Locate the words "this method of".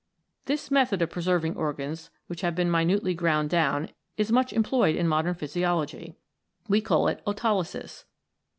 0.45-1.11